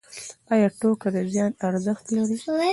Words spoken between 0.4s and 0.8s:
ایا